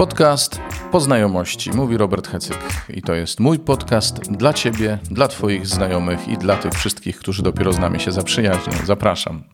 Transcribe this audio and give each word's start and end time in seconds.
Podcast 0.00 0.60
po 0.90 1.00
znajomości, 1.00 1.70
mówi 1.70 1.96
Robert 1.96 2.28
Hecyk. 2.28 2.58
I 2.88 3.02
to 3.02 3.14
jest 3.14 3.40
mój 3.40 3.58
podcast 3.58 4.20
dla 4.20 4.52
Ciebie, 4.52 4.98
dla 5.10 5.28
Twoich 5.28 5.66
znajomych 5.66 6.28
i 6.28 6.38
dla 6.38 6.56
tych 6.56 6.72
wszystkich, 6.72 7.18
którzy 7.18 7.42
dopiero 7.42 7.72
z 7.72 7.78
nami 7.78 8.00
się 8.00 8.12
zaprzyjaźnią. 8.12 8.72
Zapraszam. 8.84 9.44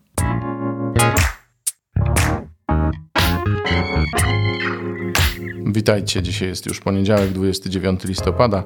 Witajcie, 5.67 6.23
dzisiaj 6.23 6.49
jest 6.49 6.67
już 6.67 6.81
poniedziałek, 6.81 7.33
29 7.33 8.05
listopada. 8.05 8.65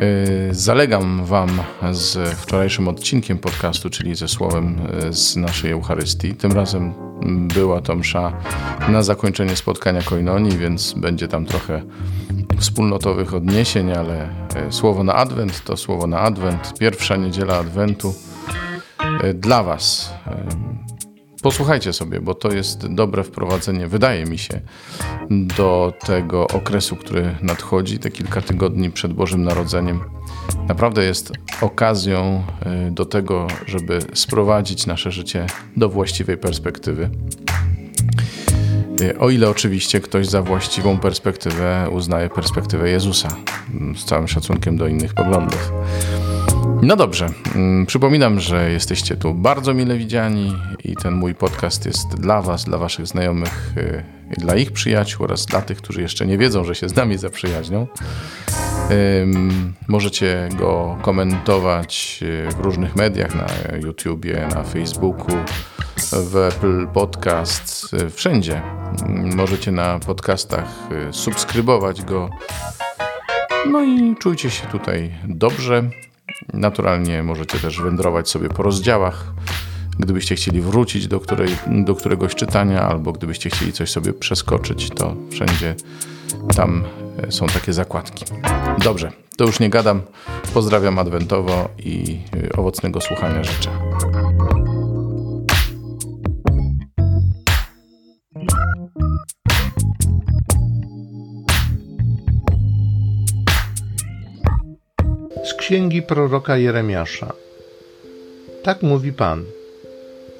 Yy, 0.00 0.54
zalegam 0.54 1.24
Wam 1.24 1.62
z 1.92 2.34
wczorajszym 2.34 2.88
odcinkiem 2.88 3.38
podcastu, 3.38 3.90
czyli 3.90 4.14
ze 4.14 4.28
słowem 4.28 4.80
yy, 5.02 5.12
z 5.12 5.36
naszej 5.36 5.70
Eucharystii. 5.70 6.34
Tym 6.34 6.52
razem 6.52 7.07
była 7.26 7.80
to 7.80 7.94
msza 7.94 8.32
na 8.88 9.02
zakończenie 9.02 9.56
spotkania 9.56 10.02
Koinonii, 10.02 10.58
więc 10.58 10.92
będzie 10.92 11.28
tam 11.28 11.46
trochę 11.46 11.82
wspólnotowych 12.58 13.34
odniesień, 13.34 13.92
ale 13.92 14.28
yy, 14.64 14.72
słowo 14.72 15.04
na 15.04 15.14
Adwent 15.14 15.64
to 15.64 15.76
słowo 15.76 16.06
na 16.06 16.20
Adwent, 16.20 16.78
pierwsza 16.78 17.16
niedziela 17.16 17.56
Adwentu 17.56 18.14
dla 19.34 19.62
Was. 19.62 20.14
Posłuchajcie 21.42 21.92
sobie, 21.92 22.20
bo 22.20 22.34
to 22.34 22.52
jest 22.52 22.94
dobre 22.94 23.24
wprowadzenie, 23.24 23.86
wydaje 23.86 24.24
mi 24.24 24.38
się, 24.38 24.60
do 25.30 25.92
tego 26.06 26.46
okresu, 26.46 26.96
który 26.96 27.34
nadchodzi, 27.42 27.98
te 27.98 28.10
kilka 28.10 28.40
tygodni 28.40 28.90
przed 28.90 29.12
Bożym 29.12 29.44
Narodzeniem. 29.44 30.00
Naprawdę 30.68 31.04
jest 31.04 31.32
okazją 31.60 32.42
y, 32.88 32.90
do 32.90 33.04
tego, 33.04 33.46
żeby 33.66 33.98
sprowadzić 34.14 34.86
nasze 34.86 35.10
życie 35.10 35.46
do 35.76 35.88
właściwej 35.88 36.38
perspektywy. 36.38 37.10
Y, 39.00 39.18
o 39.18 39.30
ile 39.30 39.50
oczywiście 39.50 40.00
ktoś 40.00 40.26
za 40.26 40.42
właściwą 40.42 40.98
perspektywę 40.98 41.88
uznaje 41.92 42.28
perspektywę 42.28 42.90
Jezusa, 42.90 43.28
z 43.96 44.04
całym 44.04 44.28
szacunkiem 44.28 44.76
do 44.76 44.86
innych 44.88 45.14
poglądów. 45.14 45.72
No 46.82 46.96
dobrze, 46.96 47.28
mm, 47.54 47.86
przypominam, 47.86 48.40
że 48.40 48.70
jesteście 48.70 49.16
tu 49.16 49.34
bardzo 49.34 49.74
mile 49.74 49.98
widziani 49.98 50.56
i 50.84 50.96
ten 50.96 51.14
mój 51.14 51.34
podcast 51.34 51.86
jest 51.86 52.08
dla 52.14 52.42
Was, 52.42 52.64
dla 52.64 52.78
Waszych 52.78 53.06
znajomych 53.06 53.74
y, 53.76 54.04
dla 54.38 54.56
ich 54.56 54.72
przyjaciół 54.72 55.24
oraz 55.24 55.46
dla 55.46 55.62
tych, 55.62 55.78
którzy 55.78 56.02
jeszcze 56.02 56.26
nie 56.26 56.38
wiedzą, 56.38 56.64
że 56.64 56.74
się 56.74 56.88
z 56.88 56.96
nami 56.96 57.18
zaprzyjaźnią. 57.18 57.86
Możecie 59.88 60.48
go 60.58 60.98
komentować 61.02 62.20
y, 62.22 62.50
w 62.50 62.60
różnych 62.60 62.96
mediach, 62.96 63.34
na 63.34 63.76
YouTubie, 63.76 64.48
na 64.54 64.62
Facebooku, 64.62 65.36
w 66.12 66.36
Apple 66.36 66.86
Podcasts, 66.86 67.92
y, 67.94 68.10
wszędzie. 68.10 68.62
Możecie 69.36 69.72
na 69.72 69.98
podcastach 69.98 70.88
subskrybować 71.10 72.02
go. 72.02 72.30
No 73.70 73.84
i 73.84 74.16
czujcie 74.16 74.50
się 74.50 74.66
tutaj 74.66 75.14
dobrze. 75.24 75.90
Naturalnie 76.52 77.22
możecie 77.22 77.58
też 77.58 77.80
wędrować 77.80 78.28
sobie 78.28 78.48
po 78.48 78.62
rozdziałach, 78.62 79.32
gdybyście 79.98 80.34
chcieli 80.34 80.60
wrócić 80.60 81.08
do, 81.08 81.20
której, 81.20 81.56
do 81.66 81.94
któregoś 81.94 82.34
czytania, 82.34 82.82
albo 82.82 83.12
gdybyście 83.12 83.50
chcieli 83.50 83.72
coś 83.72 83.90
sobie 83.90 84.12
przeskoczyć, 84.12 84.90
to 84.90 85.16
wszędzie 85.30 85.74
tam 86.56 86.84
są 87.30 87.46
takie 87.46 87.72
zakładki. 87.72 88.24
Dobrze, 88.84 89.12
to 89.36 89.44
już 89.44 89.60
nie 89.60 89.70
gadam. 89.70 90.02
Pozdrawiam 90.54 90.98
adwentowo 90.98 91.68
i 91.78 92.20
e, 92.52 92.56
owocnego 92.56 93.00
słuchania 93.00 93.44
życzę. 93.44 93.70
księgi 105.68 106.02
proroka 106.02 106.56
Jeremiasza. 106.56 107.32
Tak 108.62 108.82
mówi 108.82 109.12
Pan. 109.12 109.44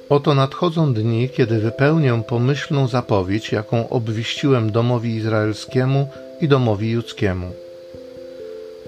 Oto 0.09 0.35
nadchodzą 0.35 0.93
dni, 0.93 1.29
kiedy 1.29 1.59
wypełnię 1.59 2.23
pomyślną 2.27 2.87
zapowiedź, 2.87 3.51
jaką 3.51 3.89
obwiściłem 3.89 4.71
domowi 4.71 5.15
izraelskiemu 5.15 6.07
i 6.41 6.47
domowi 6.47 6.91
judzkiemu. 6.91 7.51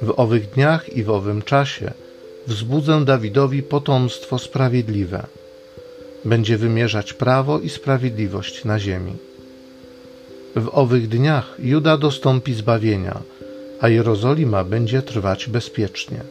W 0.02 0.14
owych 0.18 0.50
dniach 0.50 0.94
i 0.94 1.04
w 1.04 1.10
owym 1.10 1.42
czasie 1.42 1.92
wzbudzę 2.48 3.06
Dawidowi 3.06 3.64
potomstwo 3.64 4.40
sprawiedliwe. 4.40 5.26
Będzie 6.26 6.58
wymierzać 6.58 7.14
prawo 7.14 7.60
i 7.60 7.70
sprawiedliwość 7.70 8.66
na 8.66 8.80
ziemi. 8.80 9.14
W 10.56 10.70
owych 10.72 11.08
dniach 11.08 11.56
Juda 11.60 11.98
dostąpi 11.98 12.54
zbawienia– 12.54 13.22
a 13.82 13.90
Jerozolima 13.90 14.64
będzie 14.64 15.02
trwać 15.02 15.48
bezpiecznie. 15.48 16.22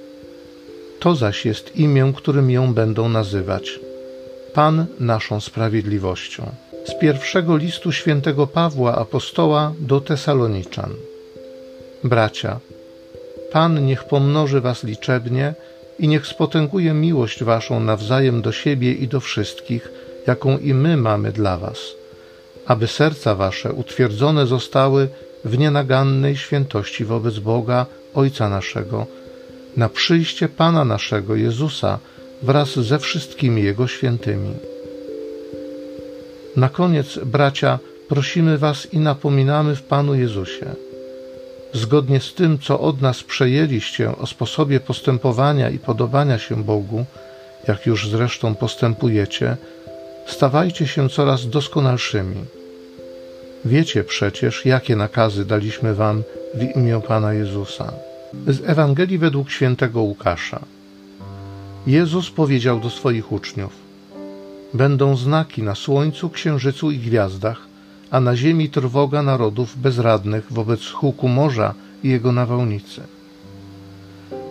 To 1.00 1.14
zaś 1.14 1.46
jest 1.46 1.76
imię, 1.76 2.12
którym 2.16 2.50
ją 2.50 2.74
będą 2.74 3.08
nazywać 3.08 3.80
Pan 4.54 4.86
naszą 5.00 5.40
sprawiedliwością. 5.40 6.50
Z 6.84 6.98
pierwszego 7.00 7.56
listu 7.56 7.92
świętego 7.92 8.46
Pawła 8.46 8.96
apostoła 8.96 9.72
do 9.78 10.00
Tesaloniczan. 10.00 10.90
Bracia, 12.04 12.60
Pan 13.52 13.86
niech 13.86 14.04
pomnoży 14.04 14.60
was 14.60 14.84
liczebnie 14.84 15.54
i 15.98 16.08
niech 16.08 16.26
spotęguje 16.26 16.92
miłość 16.92 17.44
waszą 17.44 17.80
nawzajem 17.80 18.42
do 18.42 18.52
siebie 18.52 18.92
i 18.92 19.08
do 19.08 19.20
wszystkich, 19.20 19.88
jaką 20.26 20.58
i 20.58 20.74
my 20.74 20.96
mamy 20.96 21.32
dla 21.32 21.58
was, 21.58 21.78
aby 22.66 22.86
serca 22.86 23.34
wasze 23.34 23.72
utwierdzone 23.72 24.46
zostały 24.46 25.08
w 25.44 25.58
nienagannej 25.58 26.36
świętości 26.36 27.04
wobec 27.04 27.38
Boga, 27.38 27.86
Ojca 28.14 28.48
naszego, 28.48 29.06
na 29.76 29.88
przyjście 29.88 30.48
Pana 30.48 30.84
naszego 30.84 31.36
Jezusa 31.36 31.98
wraz 32.42 32.78
ze 32.78 32.98
wszystkimi 32.98 33.62
Jego 33.62 33.86
świętymi. 33.86 34.54
Na 36.56 36.68
koniec, 36.68 37.18
bracia, 37.24 37.78
prosimy 38.08 38.58
Was 38.58 38.92
i 38.92 38.98
napominamy 38.98 39.76
w 39.76 39.82
Panu 39.82 40.14
Jezusie. 40.14 40.74
Zgodnie 41.72 42.20
z 42.20 42.34
tym, 42.34 42.58
co 42.58 42.80
od 42.80 43.00
nas 43.00 43.22
przejęliście 43.22 44.16
o 44.16 44.26
sposobie 44.26 44.80
postępowania 44.80 45.70
i 45.70 45.78
podobania 45.78 46.38
się 46.38 46.64
Bogu, 46.64 47.04
jak 47.68 47.86
już 47.86 48.08
zresztą 48.08 48.54
postępujecie, 48.54 49.56
stawajcie 50.26 50.86
się 50.86 51.08
coraz 51.08 51.48
doskonalszymi 51.48 52.44
Wiecie 53.64 54.04
przecież, 54.04 54.66
jakie 54.66 54.96
nakazy 54.96 55.44
daliśmy 55.44 55.94
wam 55.94 56.22
w 56.54 56.76
imię 56.76 57.00
Pana 57.08 57.32
Jezusa. 57.32 57.92
Z 58.46 58.68
Ewangelii 58.68 59.18
według 59.18 59.50
świętego 59.50 60.02
Łukasza. 60.02 60.60
Jezus 61.86 62.30
powiedział 62.30 62.80
do 62.80 62.90
swoich 62.90 63.32
uczniów: 63.32 63.72
Będą 64.74 65.16
znaki 65.16 65.62
na 65.62 65.74
słońcu, 65.74 66.30
księżycu 66.30 66.90
i 66.90 66.98
gwiazdach, 66.98 67.69
a 68.10 68.20
na 68.20 68.36
ziemi 68.36 68.68
trwoga 68.68 69.22
narodów 69.22 69.76
bezradnych 69.76 70.52
wobec 70.52 70.86
huku 70.86 71.28
morza 71.28 71.74
i 72.04 72.08
jego 72.08 72.32
nawałnicy. 72.32 73.00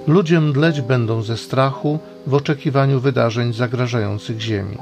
Ludzie 0.08 0.40
mdleć 0.42 0.82
będą 0.82 1.22
ze 1.22 1.38
strachu 1.38 2.00
w 2.28 2.34
oczekiwaniu 2.34 3.00
wydarzeń 3.00 3.54
zagrażających 3.54 4.42
ziemi 4.42 4.78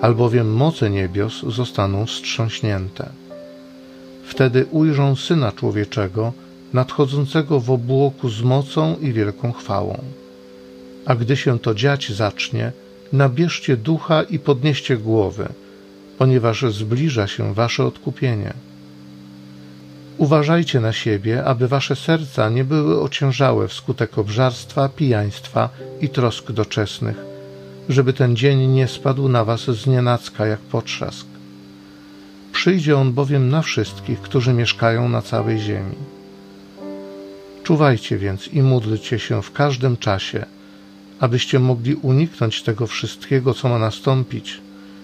albowiem 0.00 0.54
moce 0.54 0.90
niebios 0.90 1.42
zostaną 1.42 2.06
wstrząśnięte. 2.06 3.08
Wtedy 4.24 4.66
ujrzą 4.70 5.16
Syna 5.16 5.52
Człowieczego, 5.52 6.32
nadchodzącego 6.72 7.60
w 7.60 7.70
obłoku 7.70 8.28
z 8.28 8.42
mocą 8.42 8.96
i 9.00 9.12
wielką 9.12 9.52
chwałą. 9.52 9.98
A 11.06 11.14
gdy 11.14 11.36
się 11.36 11.58
to 11.58 11.74
dziać 11.74 12.12
zacznie, 12.12 12.72
nabierzcie 13.12 13.76
ducha 13.76 14.22
i 14.22 14.38
podnieście 14.38 14.96
głowy, 14.96 15.48
ponieważ 16.18 16.64
zbliża 16.72 17.26
się 17.26 17.54
wasze 17.54 17.84
odkupienie. 17.84 18.52
Uważajcie 20.18 20.80
na 20.80 20.92
siebie, 20.92 21.44
aby 21.44 21.68
wasze 21.68 21.96
serca 21.96 22.48
nie 22.48 22.64
były 22.64 23.02
ociężałe 23.02 23.68
wskutek 23.68 24.18
obżarstwa, 24.18 24.88
pijaństwa 24.88 25.68
i 26.00 26.08
trosk 26.08 26.52
doczesnych, 26.52 27.16
żeby 27.88 28.12
ten 28.12 28.36
dzień 28.36 28.66
nie 28.66 28.88
spadł 28.88 29.28
na 29.28 29.44
was 29.44 29.64
z 29.64 29.86
nienacka 29.86 30.46
jak 30.46 30.60
potrzask. 30.60 31.26
Przyjdzie 32.52 32.96
on 32.96 33.12
bowiem 33.12 33.48
na 33.48 33.62
wszystkich, 33.62 34.20
którzy 34.20 34.52
mieszkają 34.52 35.08
na 35.08 35.22
całej 35.22 35.58
ziemi. 35.58 35.96
Czuwajcie 37.62 38.18
więc 38.18 38.48
i 38.48 38.62
módlcie 38.62 39.18
się 39.18 39.42
w 39.42 39.52
każdym 39.52 39.96
czasie, 39.96 40.46
abyście 41.20 41.58
mogli 41.58 41.94
uniknąć 41.94 42.62
tego 42.62 42.86
wszystkiego, 42.86 43.54
co 43.54 43.68
ma 43.68 43.78
nastąpić 43.78 44.60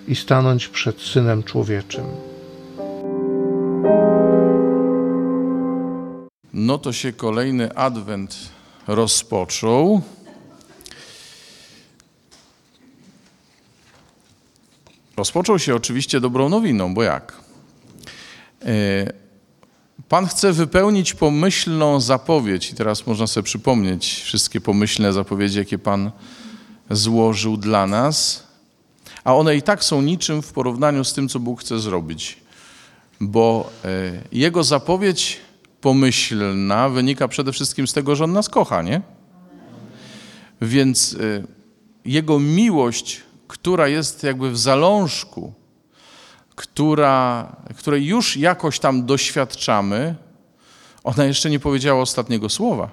i 0.09 0.17
stanąć 0.17 0.69
przed 0.69 1.01
Synem 1.01 1.43
Człowieczym. 1.43 2.05
No 6.53 6.79
to 6.79 6.93
się 6.93 7.13
kolejny 7.13 7.75
adwent 7.77 8.37
rozpoczął. 8.87 10.03
Rozpoczął 15.17 15.59
się 15.59 15.75
oczywiście 15.75 16.21
dobrą 16.21 16.49
nowiną, 16.49 16.95
bo 16.95 17.03
jak? 17.03 17.41
E, 18.63 19.25
Pan 20.09 20.27
chce 20.27 20.53
wypełnić 20.53 21.15
pomyślną 21.15 22.01
zapowiedź, 22.01 22.71
i 22.71 22.75
teraz 22.75 23.07
można 23.07 23.27
sobie 23.27 23.45
przypomnieć 23.45 24.23
wszystkie 24.23 24.61
pomyślne 24.61 25.13
zapowiedzi, 25.13 25.59
jakie 25.59 25.79
Pan 25.79 26.11
złożył 26.91 27.57
dla 27.57 27.87
nas, 27.87 28.44
a 29.25 29.35
one 29.35 29.57
i 29.57 29.63
tak 29.63 29.85
są 29.85 30.03
niczym 30.03 30.43
w 30.43 30.53
porównaniu 30.53 31.05
z 31.05 31.13
tym, 31.13 31.29
co 31.29 31.39
Bóg 31.41 31.61
chce 31.61 31.79
zrobić, 31.79 32.37
bo 33.21 33.71
e, 33.85 33.89
Jego 34.33 34.65
zapowiedź 34.65 35.41
pomyślna 35.81 36.89
wynika 36.89 37.29
przede 37.29 37.53
wszystkim 37.53 37.87
z 37.87 37.93
tego, 37.93 38.17
że 38.17 38.25
On 38.25 38.33
nas 38.33 38.49
kocha, 38.49 38.83
nie? 38.83 39.01
Więc 40.61 41.15
e, 41.15 41.45
Jego 42.05 42.39
miłość, 42.39 43.23
która 43.49 43.89
jest 43.89 44.23
jakby 44.23 44.51
w 44.51 44.59
zalążku, 44.59 45.53
która, 46.55 47.49
której 47.77 48.07
już 48.07 48.37
jakoś 48.37 48.79
tam 48.79 49.07
doświadczamy, 49.07 50.15
ona 51.05 51.25
jeszcze 51.25 51.51
nie 51.51 51.61
powiedziała 51.61 52.03
ostatniego 52.03 52.49
słowa. 52.49 52.91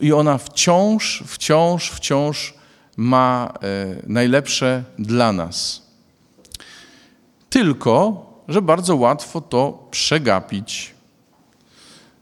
I 0.00 0.12
ona 0.12 0.38
wciąż, 0.38 1.22
wciąż, 1.26 1.90
wciąż 1.90 2.54
ma 2.96 3.52
e, 3.62 3.96
najlepsze 4.06 4.84
dla 4.98 5.32
nas. 5.32 5.82
Tylko, 7.50 8.26
że 8.48 8.62
bardzo 8.62 8.96
łatwo 8.96 9.40
to 9.40 9.88
przegapić. 9.90 10.94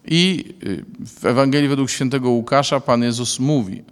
I 0.04 0.54
y, 0.64 0.84
w 1.06 1.26
Ewangelii 1.26 1.68
według 1.68 1.90
świętego 1.90 2.30
Łukasza 2.30 2.80
Pan 2.80 3.02
Jezus 3.02 3.38
mówi: 3.38 3.82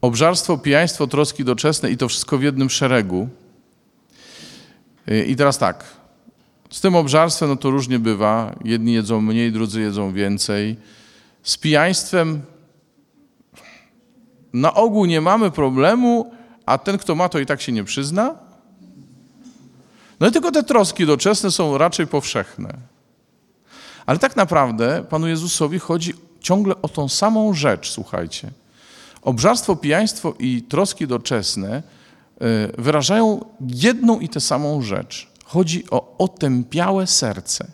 Obżarstwo, 0.00 0.58
pijaństwo, 0.58 1.06
troski 1.06 1.44
doczesne 1.44 1.90
i 1.90 1.96
to 1.96 2.08
wszystko 2.08 2.38
w 2.38 2.42
jednym 2.42 2.70
szeregu 2.70 3.28
Y, 5.08 5.24
I 5.24 5.36
teraz 5.36 5.58
tak, 5.58 5.84
z 6.70 6.80
tym 6.80 6.96
obżarstwem 6.96 7.48
no 7.48 7.56
to 7.56 7.70
różnie 7.70 7.98
bywa. 7.98 8.54
Jedni 8.64 8.92
jedzą 8.92 9.20
mniej, 9.20 9.52
drudzy 9.52 9.80
jedzą 9.80 10.12
więcej. 10.12 10.76
Z 11.42 11.56
pijaństwem 11.56 12.42
na 14.54 14.74
ogół 14.74 15.04
nie 15.04 15.20
mamy 15.20 15.50
problemu, 15.50 16.32
a 16.66 16.78
ten, 16.78 16.98
kto 16.98 17.14
ma, 17.14 17.28
to 17.28 17.38
i 17.38 17.46
tak 17.46 17.60
się 17.60 17.72
nie 17.72 17.84
przyzna. 17.84 18.34
No 20.20 20.26
i 20.26 20.32
tylko 20.32 20.52
te 20.52 20.62
troski 20.62 21.06
doczesne 21.06 21.50
są 21.50 21.78
raczej 21.78 22.06
powszechne. 22.06 22.74
Ale 24.06 24.18
tak 24.18 24.36
naprawdę 24.36 25.04
Panu 25.10 25.28
Jezusowi 25.28 25.78
chodzi 25.78 26.14
ciągle 26.40 26.74
o 26.82 26.88
tą 26.88 27.08
samą 27.08 27.54
rzecz, 27.54 27.90
słuchajcie. 27.90 28.50
Obżarstwo, 29.22 29.76
pijaństwo 29.76 30.34
i 30.38 30.62
troski 30.62 31.06
doczesne 31.06 31.82
Y, 32.42 32.82
wyrażają 32.82 33.40
jedną 33.60 34.20
i 34.20 34.28
tę 34.28 34.40
samą 34.40 34.82
rzecz. 34.82 35.30
Chodzi 35.44 35.84
o 35.90 36.14
otępiałe 36.18 37.06
serce. 37.06 37.66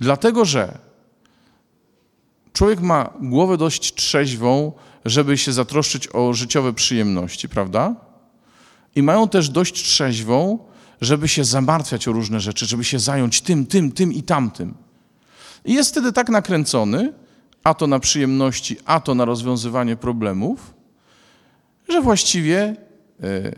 Dlatego, 0.00 0.44
że 0.44 0.78
człowiek 2.52 2.80
ma 2.80 3.10
głowę 3.20 3.56
dość 3.56 3.94
trzeźwą, 3.94 4.72
żeby 5.04 5.38
się 5.38 5.52
zatroszczyć 5.52 6.08
o 6.12 6.32
życiowe 6.32 6.72
przyjemności, 6.72 7.48
prawda? 7.48 7.94
I 8.94 9.02
mają 9.02 9.28
też 9.28 9.48
dość 9.48 9.74
trzeźwą, 9.84 10.58
żeby 11.00 11.28
się 11.28 11.44
zamartwiać 11.44 12.08
o 12.08 12.12
różne 12.12 12.40
rzeczy, 12.40 12.66
żeby 12.66 12.84
się 12.84 12.98
zająć 12.98 13.40
tym, 13.40 13.66
tym, 13.66 13.92
tym 13.92 14.12
i 14.12 14.22
tamtym. 14.22 14.74
I 15.64 15.74
jest 15.74 15.90
wtedy 15.90 16.12
tak 16.12 16.28
nakręcony, 16.28 17.12
a 17.64 17.74
to 17.74 17.86
na 17.86 17.98
przyjemności, 17.98 18.76
a 18.84 19.00
to 19.00 19.14
na 19.14 19.24
rozwiązywanie 19.24 19.96
problemów, 19.96 20.74
że 21.88 22.00
właściwie 22.00 22.76
E, 23.22 23.52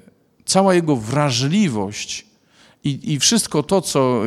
cała 0.44 0.74
jego 0.74 0.96
wrażliwość 0.96 2.26
i, 2.84 3.12
i 3.12 3.18
wszystko 3.18 3.62
to, 3.62 3.80
co 3.80 4.22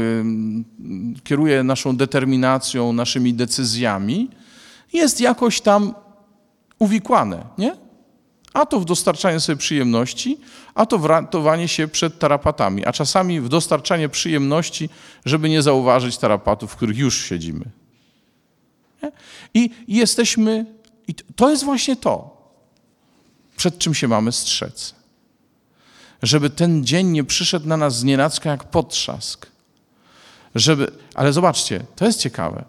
kieruje 1.23 1.63
naszą 1.63 1.97
determinacją, 1.97 2.93
naszymi 2.93 3.33
decyzjami, 3.33 4.29
jest 4.95 5.21
jakoś 5.21 5.61
tam 5.61 5.95
uwikłane, 6.79 7.45
nie? 7.57 7.75
A 8.53 8.65
to 8.65 8.79
w 8.79 8.85
dostarczanie 8.85 9.39
sobie 9.39 9.55
przyjemności, 9.55 10.37
a 10.75 10.85
to 10.85 10.97
w 10.97 11.05
ratowanie 11.05 11.67
się 11.67 11.87
przed 11.87 12.19
tarapatami, 12.19 12.85
a 12.85 12.93
czasami 12.93 13.41
w 13.41 13.49
dostarczanie 13.49 14.09
przyjemności, 14.09 14.89
żeby 15.25 15.49
nie 15.49 15.61
zauważyć 15.61 16.17
tarapatów, 16.17 16.71
w 16.71 16.75
których 16.75 16.97
już 16.97 17.25
siedzimy. 17.25 17.65
Nie? 19.03 19.11
I 19.53 19.69
jesteśmy, 19.87 20.65
i 21.07 21.15
to 21.15 21.49
jest 21.49 21.63
właśnie 21.63 21.95
to, 21.95 22.37
przed 23.57 23.77
czym 23.77 23.93
się 23.93 24.07
mamy 24.07 24.31
strzec 24.31 24.95
żeby 26.25 26.49
ten 26.49 26.85
dzień 26.85 27.07
nie 27.07 27.23
przyszedł 27.23 27.67
na 27.67 27.77
nas 27.77 27.99
z 27.99 28.03
nienacka 28.03 28.49
jak 28.49 28.63
potrzask. 28.63 29.47
Żeby, 30.55 30.91
ale 31.15 31.33
zobaczcie, 31.33 31.85
to 31.95 32.05
jest 32.05 32.19
ciekawe. 32.19 32.65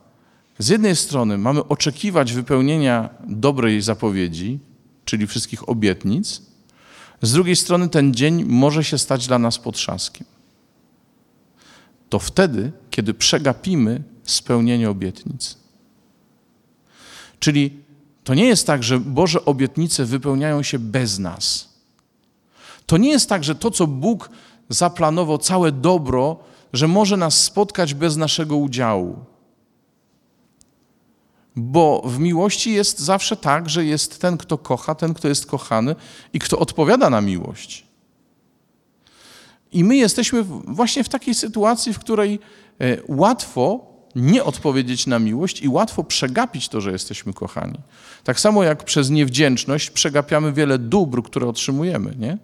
Z 0.58 0.68
jednej 0.68 0.96
strony 0.96 1.38
mamy 1.38 1.68
oczekiwać 1.68 2.32
wypełnienia 2.32 3.08
dobrej 3.28 3.82
zapowiedzi, 3.82 4.58
czyli 5.04 5.26
wszystkich 5.26 5.68
obietnic, 5.68 6.42
z 7.22 7.32
drugiej 7.32 7.56
strony 7.56 7.88
ten 7.88 8.14
dzień 8.14 8.44
może 8.44 8.84
się 8.84 8.98
stać 8.98 9.26
dla 9.26 9.38
nas 9.38 9.58
potrzaskiem. 9.58 10.26
To 12.08 12.18
wtedy, 12.18 12.72
kiedy 12.90 13.14
przegapimy 13.14 14.02
spełnienie 14.24 14.90
obietnic. 14.90 15.56
Czyli 17.38 17.80
to 18.24 18.34
nie 18.34 18.46
jest 18.46 18.66
tak, 18.66 18.82
że 18.82 19.00
Boże 19.00 19.44
obietnice 19.44 20.04
wypełniają 20.04 20.62
się 20.62 20.78
bez 20.78 21.18
nas. 21.18 21.68
To 22.86 22.96
nie 22.96 23.10
jest 23.10 23.28
tak, 23.28 23.44
że 23.44 23.54
to, 23.54 23.70
co 23.70 23.86
Bóg 23.86 24.30
zaplanował, 24.68 25.38
całe 25.38 25.72
dobro, 25.72 26.36
że 26.72 26.88
może 26.88 27.16
nas 27.16 27.44
spotkać 27.44 27.94
bez 27.94 28.16
naszego 28.16 28.56
udziału. 28.56 29.24
Bo 31.56 32.02
w 32.04 32.18
miłości 32.18 32.72
jest 32.72 32.98
zawsze 32.98 33.36
tak, 33.36 33.68
że 33.70 33.84
jest 33.84 34.20
ten, 34.20 34.38
kto 34.38 34.58
kocha, 34.58 34.94
ten, 34.94 35.14
kto 35.14 35.28
jest 35.28 35.46
kochany 35.46 35.94
i 36.32 36.38
kto 36.38 36.58
odpowiada 36.58 37.10
na 37.10 37.20
miłość. 37.20 37.86
I 39.72 39.84
my 39.84 39.96
jesteśmy 39.96 40.42
właśnie 40.64 41.04
w 41.04 41.08
takiej 41.08 41.34
sytuacji, 41.34 41.92
w 41.92 41.98
której 41.98 42.38
e, 42.80 42.96
łatwo 43.08 43.96
nie 44.16 44.44
odpowiedzieć 44.44 45.06
na 45.06 45.18
miłość 45.18 45.60
i 45.60 45.68
łatwo 45.68 46.04
przegapić 46.04 46.68
to, 46.68 46.80
że 46.80 46.92
jesteśmy 46.92 47.32
kochani. 47.32 47.78
Tak 48.24 48.40
samo 48.40 48.62
jak 48.62 48.84
przez 48.84 49.10
niewdzięczność 49.10 49.90
przegapiamy 49.90 50.52
wiele 50.52 50.78
dóbr, 50.78 51.22
które 51.22 51.46
otrzymujemy, 51.46 52.14
nie? 52.18 52.38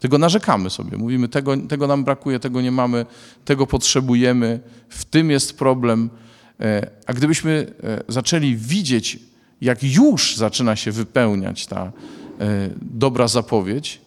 Tylko 0.00 0.18
narzekamy 0.18 0.70
sobie, 0.70 0.98
mówimy, 0.98 1.28
tego, 1.28 1.56
tego 1.56 1.86
nam 1.86 2.04
brakuje, 2.04 2.40
tego 2.40 2.60
nie 2.60 2.70
mamy, 2.70 3.06
tego 3.44 3.66
potrzebujemy, 3.66 4.60
w 4.88 5.04
tym 5.04 5.30
jest 5.30 5.58
problem. 5.58 6.10
E, 6.60 6.90
a 7.06 7.12
gdybyśmy 7.12 7.72
e, 7.84 8.02
zaczęli 8.08 8.56
widzieć, 8.56 9.18
jak 9.60 9.82
już 9.82 10.36
zaczyna 10.36 10.76
się 10.76 10.92
wypełniać 10.92 11.66
ta 11.66 11.82
e, 11.82 11.92
dobra 12.82 13.28
zapowiedź, 13.28 14.00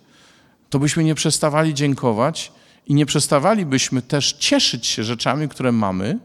to 0.70 0.80
byśmy 0.80 1.04
nie 1.04 1.16
przestawali 1.16 1.74
dziękować 1.74 2.52
i 2.88 2.94
nie 2.94 3.06
przestawalibyśmy 3.06 4.02
też 4.02 4.34
cieszyć 4.34 4.88
się 4.88 5.04
rzeczami, 5.04 5.50
które 5.50 5.72
mamy, 5.72 6.20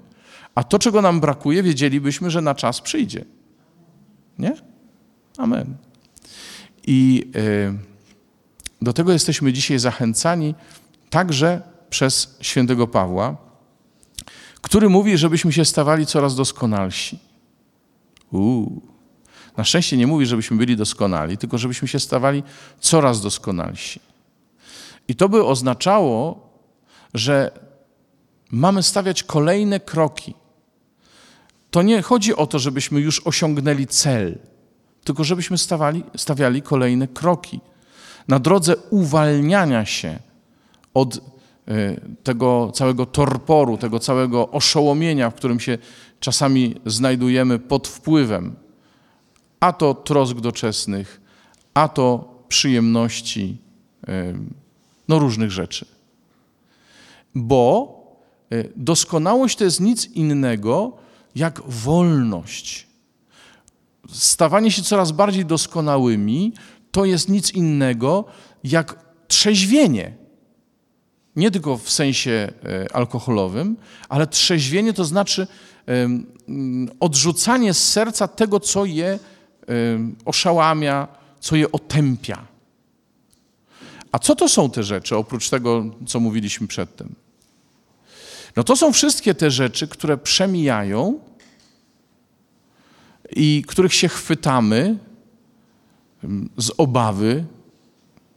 a 0.55 0.65
to, 0.65 0.79
czego 0.79 1.03
nam 1.03 1.21
brakuje, 1.21 1.63
wiedzielibyśmy, 1.63 2.31
że 2.31 2.41
na 2.41 2.55
czas 2.55 2.81
przyjdzie. 2.81 3.25
Nie? 4.39 4.57
Amen. 5.39 5.77
I. 6.87 7.31
Do 8.83 8.93
tego 8.93 9.13
jesteśmy 9.13 9.53
dzisiaj 9.53 9.79
zachęcani 9.79 10.55
także 11.11 11.63
przez 11.91 12.37
świętego 12.41 12.87
Pawła, 12.87 13.37
który 14.61 14.89
mówi, 14.89 15.19
żebyśmy 15.19 15.53
się 15.53 15.65
stawali 15.65 16.07
coraz 16.07 16.37
doskonalsi. 16.37 17.19
Na 19.57 19.65
szczęście 19.65 19.97
nie 19.97 20.07
mówi, 20.07 20.27
żebyśmy 20.27 20.57
byli 20.57 20.77
doskonali, 20.77 21.39
tylko 21.39 21.59
żebyśmy 21.59 21.89
się 21.89 22.01
stawali 22.01 22.43
coraz 22.81 23.21
doskonalsi. 23.21 24.01
I 25.09 25.15
to 25.15 25.29
by 25.29 25.45
oznaczało, 25.45 26.49
że 27.15 27.51
mamy 28.51 28.83
stawiać 28.83 29.23
kolejne 29.23 29.81
kroki. 29.81 30.35
To 31.71 31.83
nie 31.83 32.03
chodzi 32.03 32.37
o 32.37 32.47
to, 32.47 32.59
żebyśmy 32.59 33.01
już 33.01 33.27
osiągnęli 33.27 33.87
cel, 33.87 34.39
tylko 35.05 35.25
żebyśmy 35.25 35.59
stawali, 35.59 36.05
stawiali 36.17 36.63
kolejne 36.63 37.09
kroki 37.09 37.61
na 38.29 38.39
drodze 38.39 38.77
uwalniania 38.77 39.85
się 39.87 40.19
od 40.95 41.21
tego 42.23 42.71
całego 42.75 43.07
torporu, 43.07 43.79
tego 43.79 43.99
całego 43.99 44.51
oszołomienia, 44.51 45.31
w 45.31 45.35
którym 45.35 45.61
się 45.61 45.79
czasami 46.21 46.75
znajdujemy 46.87 47.59
pod 47.59 47.89
wpływem 47.89 48.57
a 49.61 49.73
to 49.73 49.95
trosk 49.95 50.41
doczesnych, 50.41 51.21
a 51.75 51.89
to 51.89 52.35
przyjemności, 52.49 53.59
e, 54.09 54.35
no 55.09 55.19
różnych 55.19 55.51
rzeczy. 55.51 55.87
Bo 57.35 57.95
e, 58.53 58.65
doskonałość 58.77 59.57
to 59.59 59.65
jest 59.65 59.81
nic 59.81 60.07
innego 60.07 60.93
jak 61.35 61.63
wolność. 61.67 62.87
Stawanie 64.09 64.71
się 64.71 64.83
coraz 64.83 65.13
bardziej 65.13 65.45
doskonałymi 65.45 66.53
to 66.91 67.05
jest 67.05 67.29
nic 67.29 67.51
innego 67.51 68.25
jak 68.65 69.05
trzeźwienie. 69.29 70.17
Nie 71.39 71.51
tylko 71.51 71.79
w 71.79 71.91
sensie 71.91 72.31
e, 72.31 72.97
alkoholowym, 72.97 73.77
ale 74.09 74.27
trzeźwienie 74.27 74.93
to 74.93 75.05
znaczy 75.05 75.47
odrzucanie 77.01 77.75
z 77.75 77.89
serca 77.89 78.29
tego, 78.29 78.61
co 78.61 78.85
je 78.85 79.19
oszałamia, 80.25 81.09
co 81.41 81.57
je 81.57 81.73
otępia. 81.73 82.47
A 84.13 84.19
co 84.19 84.37
to 84.37 84.49
są 84.49 84.71
te 84.71 84.83
rzeczy, 84.83 85.17
oprócz 85.17 85.51
tego, 85.51 85.85
co 86.07 86.21
mówiliśmy 86.21 86.67
przedtem? 86.67 87.15
No 88.57 88.65
to 88.65 88.77
są 88.77 88.93
wszystkie 88.93 89.35
te 89.35 89.51
rzeczy, 89.51 89.89
które 89.89 90.19
przemijają 90.19 91.21
i 93.37 93.65
których 93.67 93.95
się 93.95 94.09
chwytamy 94.09 94.99
z 96.57 96.71
obawy, 96.79 97.45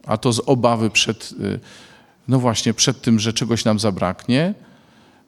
a 0.06 0.16
to 0.16 0.32
z 0.32 0.40
obawy 0.46 0.90
przed, 0.90 1.32
y, 1.32 1.60
no 2.28 2.38
właśnie, 2.38 2.74
przed 2.74 3.02
tym, 3.02 3.18
że 3.18 3.32
czegoś 3.32 3.64
nam 3.64 3.78
zabraknie, 3.78 4.54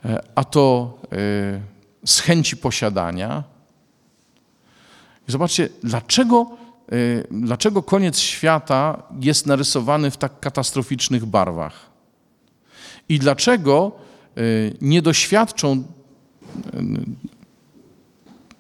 e, 0.05 0.23
a 0.35 0.45
to 0.45 0.99
y, 1.05 2.07
z 2.07 2.21
chęci 2.21 2.57
posiadania. 2.57 3.45
Zobaczcie, 5.27 5.69
dlaczego, 5.83 6.57
y, 6.93 7.27
dlaczego 7.31 7.83
koniec 7.83 8.19
świata 8.19 9.03
jest 9.21 9.47
narysowany 9.47 10.11
w 10.11 10.17
tak 10.17 10.41
katastroficznych 10.41 11.25
barwach? 11.25 11.91
I 13.09 13.19
dlaczego 13.19 13.93
nie 14.81 15.03
doświadczą 15.03 15.85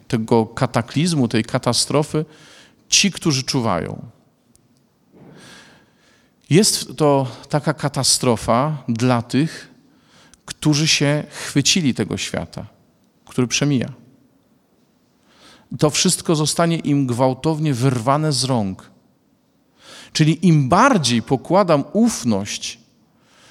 tego 0.08 0.46
kataklizmu, 0.46 1.28
tej 1.28 1.44
katastrofy 1.44 2.24
ci, 2.88 3.10
którzy 3.10 3.42
czuwają. 3.42 4.13
Jest 6.50 6.96
to 6.96 7.26
taka 7.48 7.74
katastrofa 7.74 8.84
dla 8.88 9.22
tych, 9.22 9.74
którzy 10.44 10.88
się 10.88 11.24
chwycili 11.30 11.94
tego 11.94 12.16
świata, 12.16 12.66
który 13.26 13.46
przemija. 13.46 13.92
To 15.78 15.90
wszystko 15.90 16.36
zostanie 16.36 16.76
im 16.78 17.06
gwałtownie 17.06 17.74
wyrwane 17.74 18.32
z 18.32 18.44
rąk. 18.44 18.90
Czyli 20.12 20.46
im 20.46 20.68
bardziej 20.68 21.22
pokładam 21.22 21.84
ufność 21.92 22.78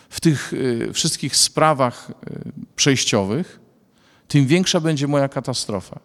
w 0.10 0.22
tych 0.22 0.54
y, 0.54 0.90
wszystkich 0.94 1.36
sprawach 1.36 2.10
y, 2.10 2.14
przejściowych, 2.76 3.60
tym 4.28 4.48
większa 4.48 4.80
będzie 4.80 5.08
moja 5.08 5.30
katastrofa. 5.30 6.00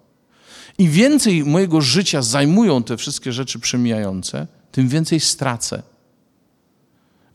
Im 0.79 0.91
więcej 0.91 1.45
mojego 1.45 1.81
życia 1.81 2.23
zajmują 2.23 2.83
te 2.83 2.97
wszystkie 2.97 3.33
rzeczy 3.33 3.59
przemijające, 3.59 4.47
tym 4.73 4.89
więcej 4.89 5.21
stracę. 5.21 5.83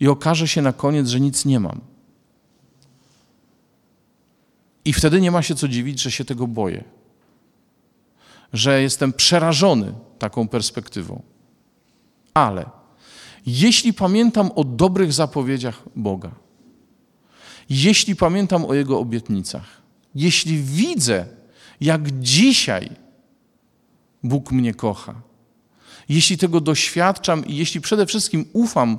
I 0.00 0.08
okaże 0.08 0.48
się 0.48 0.62
na 0.62 0.72
koniec, 0.72 1.08
że 1.08 1.20
nic 1.20 1.44
nie 1.44 1.60
mam. 1.60 1.80
I 4.84 4.92
wtedy 4.92 5.20
nie 5.20 5.30
ma 5.30 5.42
się 5.42 5.54
co 5.54 5.68
dziwić, 5.68 6.02
że 6.02 6.10
się 6.10 6.24
tego 6.24 6.46
boję. 6.46 6.84
Że 8.52 8.82
jestem 8.82 9.12
przerażony 9.12 9.94
taką 10.18 10.48
perspektywą. 10.48 11.22
Ale 12.34 12.70
jeśli 13.46 13.92
pamiętam 13.92 14.50
o 14.54 14.64
dobrych 14.64 15.12
zapowiedziach 15.12 15.82
Boga, 15.96 16.30
jeśli 17.70 18.16
pamiętam 18.16 18.64
o 18.64 18.74
Jego 18.74 18.98
obietnicach, 18.98 19.82
jeśli 20.14 20.62
widzę, 20.62 21.26
jak 21.80 22.20
dzisiaj 22.20 22.90
Bóg 24.22 24.52
mnie 24.52 24.74
kocha. 24.74 25.14
Jeśli 26.08 26.38
tego 26.38 26.60
doświadczam 26.60 27.46
i 27.46 27.56
jeśli 27.56 27.80
przede 27.80 28.06
wszystkim 28.06 28.44
ufam 28.52 28.98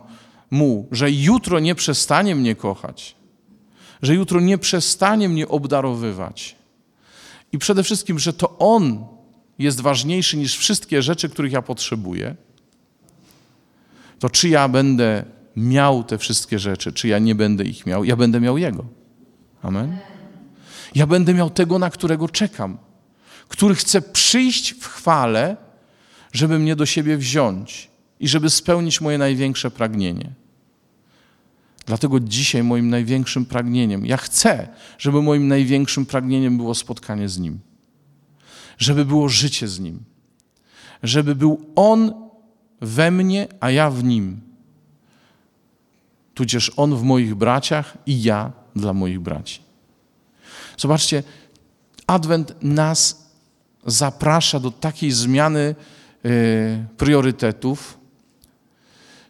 Mu, 0.52 0.88
że 0.92 1.12
jutro 1.12 1.60
nie 1.60 1.76
przestanie 1.76 2.36
mnie 2.36 2.56
kochać, 2.56 3.16
że 4.02 4.16
jutro 4.16 4.40
nie 4.40 4.58
przestanie 4.58 5.30
mnie 5.30 5.48
obdarowywać 5.48 6.56
i 7.52 7.58
przede 7.58 7.84
wszystkim, 7.84 8.20
że 8.20 8.34
to 8.34 8.58
On 8.58 9.06
jest 9.60 9.82
ważniejszy 9.82 10.38
niż 10.38 10.58
wszystkie 10.58 11.02
rzeczy, 11.02 11.30
których 11.30 11.52
ja 11.52 11.62
potrzebuję, 11.62 12.36
to 14.20 14.30
czy 14.30 14.50
ja 14.50 14.68
będę 14.68 15.26
miał 15.56 16.04
te 16.04 16.18
wszystkie 16.18 16.60
rzeczy, 16.60 16.94
czy 16.94 17.08
ja 17.08 17.20
nie 17.20 17.36
będę 17.36 17.64
ich 17.64 17.86
miał, 17.86 18.04
ja 18.04 18.16
będę 18.16 18.40
miał 18.40 18.58
Jego. 18.58 18.86
Amen. 19.62 19.98
Ja 20.96 21.08
będę 21.08 21.34
miał 21.34 21.50
tego, 21.50 21.80
na 21.80 21.90
którego 21.90 22.30
czekam 22.30 22.78
który 23.48 23.76
chce 23.76 24.02
przyjść 24.02 24.74
w 24.74 24.88
chwale, 24.88 25.58
żeby 26.34 26.60
mnie 26.60 26.76
do 26.76 26.86
siebie 26.86 27.18
wziąć 27.18 27.90
i 28.26 28.28
żeby 28.28 28.50
spełnić 28.50 29.02
moje 29.02 29.18
największe 29.18 29.72
pragnienie. 29.72 30.30
Dlatego 31.86 32.20
dzisiaj 32.20 32.64
moim 32.64 32.90
największym 32.90 33.46
pragnieniem, 33.46 34.06
ja 34.06 34.18
chcę, 34.18 34.68
żeby 34.98 35.22
moim 35.22 35.48
największym 35.48 36.06
pragnieniem 36.06 36.58
było 36.58 36.76
spotkanie 36.76 37.30
z 37.30 37.40
Nim, 37.40 37.60
żeby 38.78 39.06
było 39.06 39.30
życie 39.30 39.68
z 39.68 39.80
Nim, 39.80 40.04
żeby 41.04 41.36
był 41.36 41.66
On 41.76 42.14
we 42.82 43.12
mnie, 43.12 43.48
a 43.60 43.72
ja 43.72 43.90
w 43.90 44.04
Nim. 44.04 44.42
Tudzież 46.34 46.72
On 46.78 46.96
w 46.96 47.04
moich 47.04 47.36
braciach 47.36 47.98
i 48.06 48.24
ja 48.24 48.52
dla 48.76 48.94
moich 48.94 49.20
braci. 49.20 49.62
Zobaczcie, 50.78 51.24
Adwent 52.08 52.56
nas 52.62 53.30
zaprasza 53.86 54.60
do 54.60 54.72
takiej 54.72 55.12
zmiany 55.12 55.76
e, 56.26 56.86
priorytetów. 56.98 58.05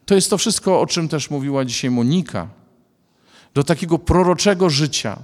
To 0.06 0.14
jest 0.14 0.30
to 0.30 0.38
wszystko, 0.38 0.80
o 0.80 0.86
czym 0.86 1.08
też 1.08 1.30
mówiła 1.30 1.64
dzisiaj 1.64 1.90
Monika. 1.90 2.48
Do 3.54 3.64
takiego 3.64 3.98
proroczego 3.98 4.70
życia, 4.70 5.18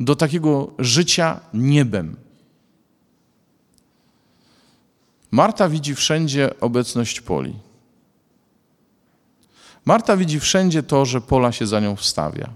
do 0.00 0.16
takiego 0.16 0.70
życia 0.78 1.40
niebem. 1.54 2.16
Marta 5.30 5.68
widzi 5.68 5.94
wszędzie 5.94 6.60
obecność 6.60 7.20
Poli. 7.20 7.54
Marta 9.84 10.16
widzi 10.16 10.40
wszędzie 10.40 10.82
to, 10.82 11.04
że 11.04 11.20
Pola 11.20 11.52
się 11.52 11.66
za 11.66 11.80
nią 11.80 11.96
wstawia. 11.96 12.48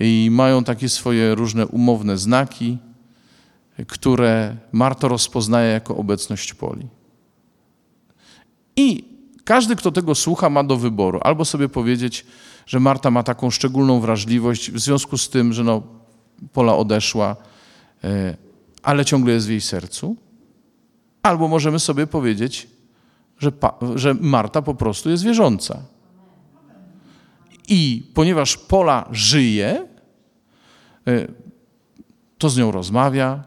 I 0.00 0.28
mają 0.32 0.64
takie 0.64 0.88
swoje 0.88 1.34
różne 1.34 1.66
umowne 1.66 2.18
znaki 2.18 2.78
które 3.86 4.56
Marta 4.72 5.08
rozpoznaje 5.08 5.72
jako 5.72 5.96
obecność 5.96 6.54
poli. 6.54 6.88
I 8.76 9.04
każdy, 9.48 9.76
kto 9.76 9.92
tego 9.92 10.14
słucha, 10.14 10.50
ma 10.50 10.64
do 10.64 10.76
wyboru. 10.76 11.20
Albo 11.22 11.44
sobie 11.44 11.68
powiedzieć, 11.68 12.26
że 12.66 12.80
Marta 12.80 13.10
ma 13.10 13.22
taką 13.22 13.50
szczególną 13.50 14.00
wrażliwość 14.00 14.70
w 14.70 14.78
związku 14.78 15.18
z 15.18 15.28
tym, 15.28 15.52
że 15.52 15.64
no, 15.64 15.82
pola 16.52 16.76
odeszła, 16.76 17.36
e, 18.04 18.36
ale 18.82 19.04
ciągle 19.04 19.32
jest 19.32 19.46
w 19.46 19.50
jej 19.50 19.60
sercu, 19.60 20.16
albo 21.22 21.48
możemy 21.48 21.78
sobie 21.78 22.06
powiedzieć, 22.06 22.68
że, 23.38 23.52
że 23.94 24.14
Marta 24.14 24.62
po 24.62 24.74
prostu 24.74 25.10
jest 25.10 25.24
wierząca. 25.24 25.82
I 27.68 28.10
ponieważ 28.14 28.56
pola 28.56 29.08
żyje, 29.12 29.88
e, 31.06 31.28
to 32.38 32.50
z 32.50 32.56
nią 32.56 32.70
rozmawia, 32.70 33.44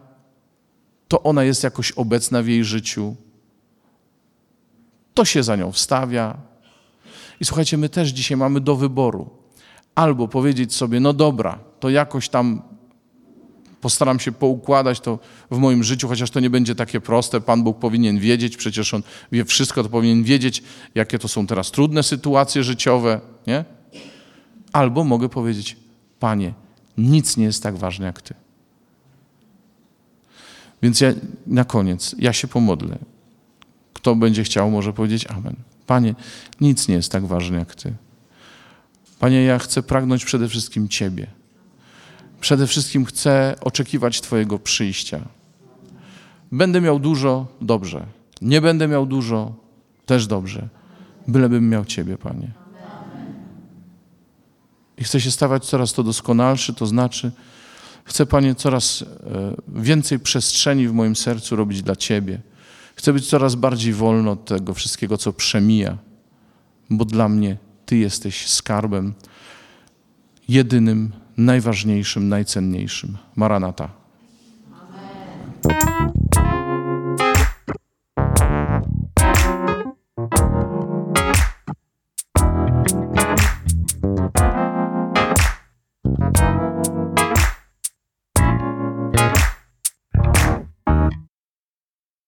to 1.08 1.24
ona 1.24 1.44
jest 1.44 1.64
jakoś 1.64 1.92
obecna 1.92 2.42
w 2.42 2.48
jej 2.48 2.64
życiu, 2.64 3.16
to 5.14 5.26
się 5.26 5.44
za 5.44 5.56
nią 5.56 5.72
wstawia. 5.72 6.38
I 7.40 7.46
słuchajcie, 7.46 7.78
my 7.78 7.90
też 7.90 8.10
dzisiaj 8.10 8.38
mamy 8.38 8.62
do 8.62 8.76
wyboru. 8.76 9.30
Albo 9.96 10.28
powiedzieć 10.28 10.74
sobie, 10.74 11.00
no 11.00 11.14
dobra, 11.14 11.60
to 11.80 11.90
jakoś 11.90 12.30
tam 12.30 12.62
postaram 13.82 14.20
się 14.20 14.32
poukładać 14.32 15.00
to 15.00 15.20
w 15.52 15.58
moim 15.58 15.84
życiu, 15.84 16.08
chociaż 16.08 16.32
to 16.32 16.40
nie 16.40 16.50
będzie 16.50 16.76
takie 16.76 17.02
proste. 17.02 17.42
Pan 17.42 17.64
Bóg 17.64 17.80
powinien 17.80 18.20
wiedzieć, 18.20 18.58
przecież 18.58 18.94
On 18.94 19.04
wie 19.32 19.46
wszystko, 19.46 19.84
to 19.84 19.90
powinien 19.90 20.24
wiedzieć, 20.24 20.64
jakie 20.96 21.20
to 21.20 21.28
są 21.28 21.48
teraz 21.48 21.72
trudne 21.72 22.04
sytuacje 22.04 22.64
życiowe, 22.64 23.22
nie? 23.48 23.66
Albo 24.74 25.04
mogę 25.04 25.30
powiedzieć, 25.30 25.78
Panie, 26.20 26.54
nic 26.98 27.38
nie 27.38 27.46
jest 27.46 27.64
tak 27.64 27.78
ważne 27.78 28.06
jak 28.06 28.22
Ty. 28.22 28.34
Więc 30.82 31.02
ja 31.02 31.14
na 31.48 31.66
koniec, 31.66 32.16
ja 32.20 32.34
się 32.34 32.48
pomodlę. 32.48 32.98
Kto 34.02 34.16
będzie 34.16 34.44
chciał, 34.44 34.72
może 34.72 34.94
powiedzieć 34.94 35.28
Amen. 35.28 35.56
Panie, 35.88 36.16
nic 36.62 36.88
nie 36.88 36.96
jest 36.96 37.12
tak 37.12 37.26
ważne 37.26 37.58
jak 37.58 37.76
Ty. 37.76 37.94
Panie, 39.20 39.44
ja 39.44 39.60
chcę 39.60 39.84
pragnąć 39.84 40.26
przede 40.26 40.48
wszystkim 40.48 40.88
Ciebie. 40.90 41.28
Przede 42.40 42.68
wszystkim 42.68 43.06
chcę 43.06 43.56
oczekiwać 43.62 44.22
Twojego 44.22 44.60
przyjścia. 44.60 45.22
Będę 46.52 46.82
miał 46.82 47.00
dużo, 47.00 47.48
dobrze. 47.62 48.06
Nie 48.42 48.62
będę 48.62 48.88
miał 48.88 49.06
dużo, 49.06 49.56
też 50.06 50.28
dobrze. 50.28 50.68
Bylebym 51.28 51.70
miał 51.70 51.86
Ciebie, 51.86 52.18
Panie. 52.18 52.52
I 54.98 55.04
chcę 55.04 55.22
się 55.22 55.32
stawać 55.32 55.66
coraz 55.66 55.94
to 55.94 56.04
doskonalszy, 56.04 56.74
to 56.74 56.88
znaczy, 56.88 57.32
Chcę, 58.04 58.26
Panie, 58.26 58.56
coraz 58.56 59.02
e, 59.02 59.06
więcej 59.68 60.20
przestrzeni 60.20 60.88
w 60.88 60.94
moim 60.94 61.16
sercu 61.16 61.56
robić 61.56 61.82
dla 61.82 61.96
Ciebie. 61.96 62.40
Chcę 62.96 63.14
być 63.14 63.30
coraz 63.30 63.56
bardziej 63.56 63.94
wolny 63.94 64.30
od 64.30 64.46
tego 64.46 64.74
wszystkiego, 64.74 65.18
co 65.18 65.34
przemija, 65.34 65.98
bo 66.90 67.06
dla 67.06 67.30
mnie 67.30 67.58
Ty 67.86 67.98
jesteś 67.98 68.48
skarbem. 68.48 69.14
jedynym, 70.48 71.12
najważniejszym, 71.38 72.30
najcenniejszym. 72.30 73.18
Maranata. 73.36 73.90